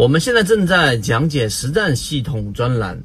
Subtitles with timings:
[0.00, 2.98] 我们现在正在讲解实战系统专栏，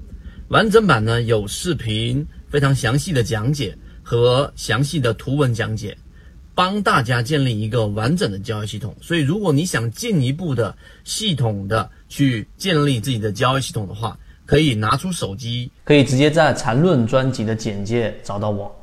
[0.47, 5.97] 完整版呢有视频，非常详细的讲解和详细的图文讲解，
[6.53, 8.95] 帮大家建立一个完整的交易系统。
[9.01, 10.73] 所以，如果你想进一步的
[11.03, 18.73] 系统的去建立自己的交易系统的话，可以拿出手机，可以直接在缠论专辑的简介找到我。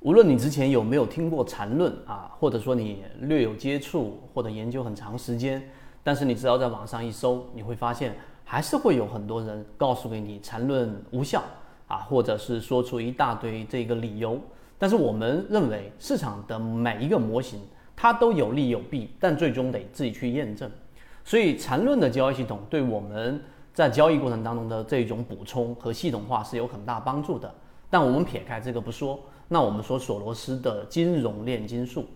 [0.00, 5.66] 无论你之前有没有听过缠论啊，或者说你略有接触或者研究很长时间。
[6.08, 11.42] 但是你只要在网上一搜，你会发现还是会有很多人告诉给你缠论无效
[11.86, 14.40] 啊，或者是说出一大堆这个理由。
[14.78, 17.60] 但是我们认为市场的每一个模型
[17.94, 20.70] 它都有利有弊，但最终得自己去验证。
[21.24, 23.38] 所以缠论的交易系统对我们
[23.74, 27.54] 在交易过程当中的这种补充和系统化是有很大帮助的。
[27.90, 32.06] 但我们撇开这个不说，那我们说索罗斯的金融炼金术。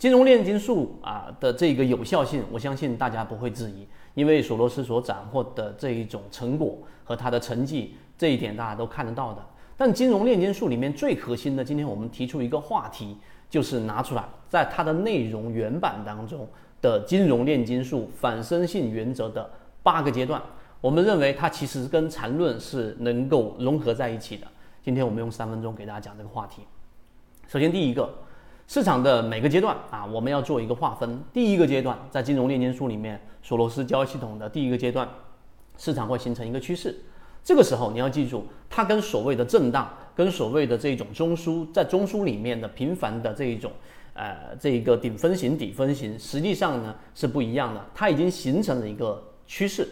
[0.00, 9.44] 金融炼金术啊的这个有效性，我相信大家不会质疑，因为索罗斯所斩获的这一种成果和他的成绩，这一点大家都看得到的。
[9.76, 13.14] 但金融炼金术里面最核心的，今天我们提出一个话题，
[13.50, 16.48] 就是拿出来在它的内容原版当中
[16.80, 19.50] 的金融炼金术反身性原则的
[19.82, 20.40] 八个阶段，
[20.80, 24.46] 我们认为它其实跟缠论是能够融合在一起的。
[24.82, 26.62] 今天我们用三分钟给大家讲这个话题。
[27.46, 28.10] 首先第一个。
[28.72, 31.20] 市场的每个阶段啊，我们要做一个划分。
[31.32, 35.08] 第一个阶段，在金融炼金术里面，索罗斯交易系统的第一个阶段，
[35.76, 36.96] 市场会形成一个趋势。
[37.42, 43.72] 这个时候你要记住，它跟所谓的震荡，跟所谓的这种中枢，在中枢里面的频繁的这一种，
[44.14, 47.84] 呃，这一个顶分型、底分型，实际上呢是不一样的。
[47.92, 49.88] 它已经形成了一个趋势。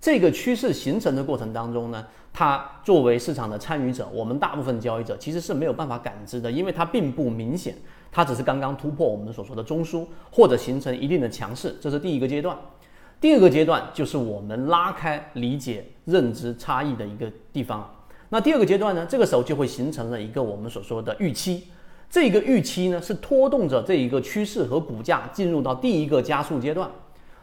[0.00, 7.74] 这个趋势形成的过程当中呢，它作为市场的参与者，我们大部分交易者其实是没有办法感知的，因为它并不明显。
[8.10, 12.56] 它只是刚刚突破我们所说的中枢，或者形成一定的强势，这是第一个阶段。
[13.20, 17.92] 第二个阶段就是我们拉开理解认知差异的一个地方。
[18.28, 21.64] 那第二个阶段呢，这个时候就会形成了一个我们所说的预期。
[22.08, 26.88] 这个预期呢，是拖动着这一个趋势和股价进入到第一个加速阶段。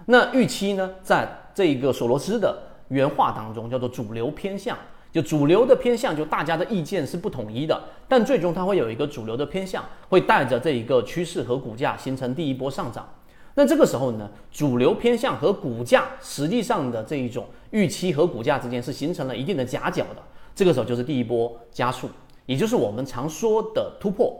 [0.05, 2.57] 那预期呢，在这个索罗斯的
[2.89, 4.77] 原话当中叫做主流偏向。
[5.11, 13.07] 就主流的偏向，就大家的意见是不统一的，但最终它会有一个主流的偏向，会带着这一个趋势和股价形成第一波上涨。
[13.53, 20.21] 那这个时候呢，主流偏向和股价实际上的这一种预期和股价之间是形成了一定的夹角的，
[20.53, 22.09] 这个时候就是第一波加速，
[22.45, 24.37] 也就是我们常说的突破。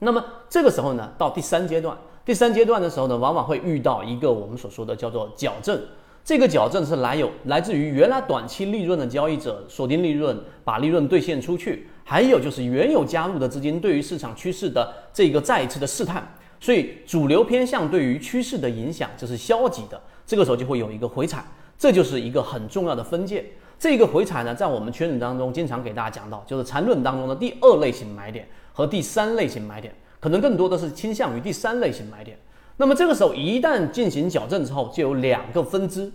[0.00, 5.80] 那么这个时候呢，到第三阶段，第三阶段的时候呢，往往会遇到一个我们所说的叫做矫正。
[6.24, 16.24] 这个矫正是来有来自于原来短期利润的交易者锁定利润，把利润兑现出去，还有就是原有加入的资金对于市场趋势的这个再一次的试探，
[16.60, 21.44] 所以主流偏向对于趋势的影响就是消极的，这个时候就会有一个回踩，
[21.76, 23.44] 这就是一个很重要的分界。
[23.76, 32.38] 这个回踩呢，在我们圈子当中经常给大家讲到，就是缠论当中的第二类型买点和第三类型买点，可能更多的是倾向于第三类型买点。
[32.76, 36.10] 那么这个时候一旦进行矫正之后，就有两个分支。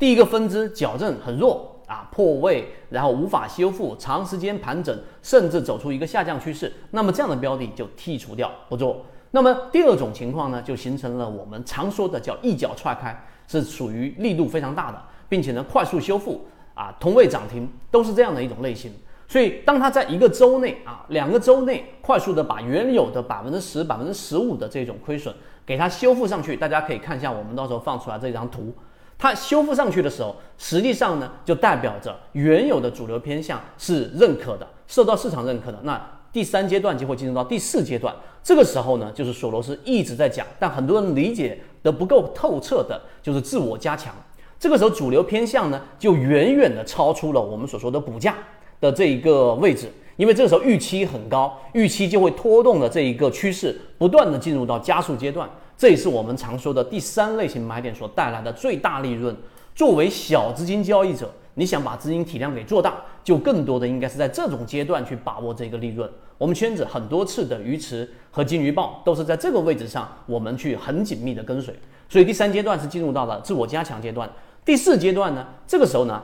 [0.00, 6.72] 第一个分支矫正很弱啊，破位，然后无法修复，长时间盘整，甚至走出一个下降趋势。
[6.90, 9.06] 那么这样的标的就剔除掉不做。
[9.30, 16.44] 那么第二种情况呢，就形成了我们常说的叫一脚踹开，是属于力度非常大的，并且呢快速修复
[16.74, 18.92] 啊，同位涨停都是这样的一种类型。
[19.32, 25.34] 所以当它在一个周内啊，两个周内快速的把原有的百分之十、百分之十五的这种亏损。
[25.64, 28.70] 给它修复上去，大家可以看一下我们到时候放出来这张图。
[29.16, 35.78] 它修复上去的时候，实际上呢，就代表着原有的主流偏向是认可的，受到市场认可的。
[35.82, 35.98] 那
[36.30, 44.14] 第三阶段就会进入到第四阶段，这个时候呢，就是索罗斯一直在讲，但很多人理解的不够透彻的，就是自我加强。
[44.58, 48.34] 这个时候主流偏向呢，就远远的超出了我们所说的股价
[48.82, 49.88] 的这一个位置。
[50.16, 59.34] 因为这个时候预期很高，预期就会拖动的这一个趋势不断的进入到加速阶段，这也是我们常说的第三类型买点所带来的最大利润。
[59.74, 66.08] 作为小资金交易者，你想把资金体量给做大，就更多的应该是在这种阶段去把握这个利润。
[66.36, 71.74] 我们圈子很多次的鱼池和金鱼报都是在这个位置上，我们去很紧密的跟随。
[72.08, 74.30] 所以第三阶段是进入到了自我加强阶段，
[74.62, 76.22] 第四阶段呢，这个时候呢。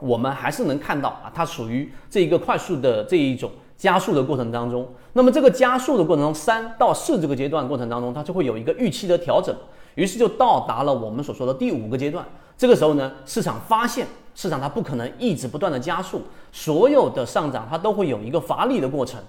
[0.00, 4.88] 我们还是能看到啊，它属于这一个快速的这一种加速的过程当中。
[5.12, 9.54] 那么这个加速的过程中，三到四这个阶段过程当中，它就会有一个预期的调整，
[9.94, 12.24] 于是就到达了我们所说的第五个阶段。
[12.56, 16.22] 这个时候呢，市场发现市场它不可能一直不断的加速，
[16.52, 19.20] 所有的上涨它都会有一个乏力的过程。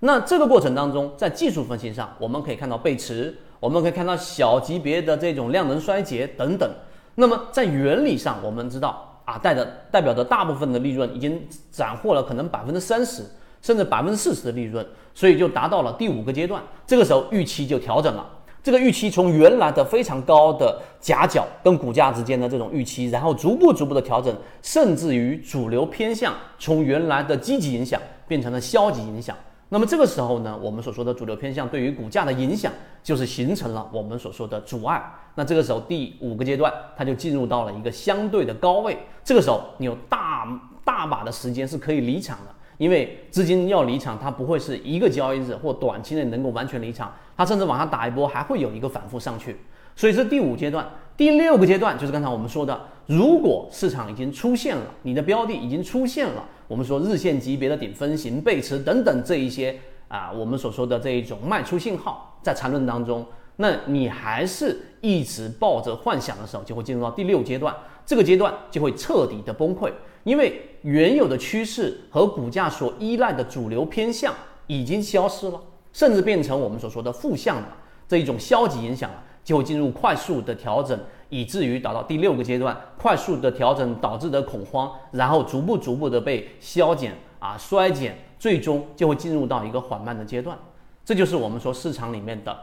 [0.00, 6.70] 那这个过程当中，在技术分析上，我们可以看到背驰，我们可以看到小级别的这种量能衰竭等等。
[7.16, 13.22] 那么在原理上，我们知道啊，代的代表的大部分的利润已经斩获了可能百分之三十
[13.60, 16.62] 甚至百分之四十的利润，所以就达到了第五个阶段。
[16.86, 18.26] 这个时候预期就调整了，
[18.62, 29.36] 这个预期从原来的非常高的夹角跟股价之间的这种预期，然后逐步逐步的调整，甚至于主流偏向从原来的积极影响变成了消极影响。
[29.70, 32.72] 那么这个时候呢，我们所说的主流偏向对于股价的影响，
[33.02, 35.02] 就是形成了我们所说的阻碍。
[35.34, 38.96] 那这个时候第五个阶段，它就进入到了一个相对的高位。
[39.22, 40.48] 这个时候你有大
[40.84, 49.56] 大把的时间是可以离场的，因为资金要离场，它不会是一个交易日或短期内能够完全离场，它甚至往下打一波，还会有一个反复上去。
[49.94, 59.74] 所以是第五阶段，第六个阶段就是刚才我们说的，如果市场已经出现了，你的标的已经出现了，我们说日线级别的顶分型背驰等等这一些
[60.08, 63.24] 啊，我们所说的这一种卖出信号，在缠论当中，
[63.56, 67.74] 那你还是一直抱着幻想的时候，就会进入到第六阶段，
[68.04, 69.90] 这个阶段就会彻底的崩溃，
[70.24, 74.34] 因为原有的趋势和股价所依赖的主流偏向
[74.66, 75.58] 已经消失了，
[75.94, 77.68] 甚至变成我们所说的负向的
[78.06, 79.22] 这一种消极影响了。
[79.44, 80.98] 就会进入快速的调整，
[81.30, 90.56] 以至于达到第六个阶段，快速的调整导致的恐慌，然后逐步逐步的被消减啊衰减，最终就会进入到一个缓慢的阶段。
[91.04, 92.56] 这就是我们说市场里面的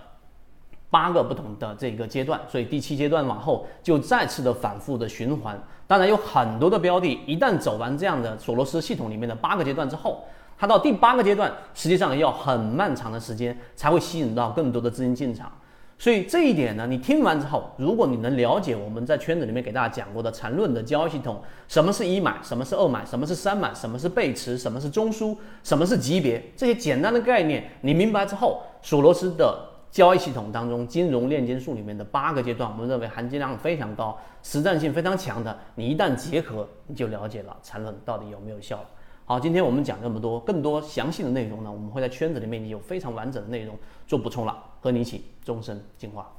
[0.89, 2.39] 八个不同的这个阶段。
[2.47, 5.61] 所以第七阶段往后就再次的反复的循环。
[5.87, 10.23] 当然有很多的标的，一旦走完这样的索罗斯系统里面的八个阶段之后，
[10.57, 15.51] 它到第八个阶段，实际上要很漫长的时间才会吸引到更多的资金进场。
[15.97, 38.85] 所以这一点呢，你听完之后，如果你能了解我们在圈子里面给大家讲过的缠论的交易系统，什么是一买，什么是二买，什么是三买，什么是背驰，什么是中枢，什么是级别，这些简单的概念，你明白之后，索罗斯的交易系统当中金融炼金术里面的八个阶段，我们认为含金量非常高，实战性非常强的，你一旦结合，你就了解了缠论到底有没有效了。
[39.27, 43.75] 好，今天我们讲这么多，更多详细的内容呢，我们会在圈子里面有非常完整的内容
[44.05, 44.55] 做补充了，
[44.85, 46.31] 和你一起终身进化。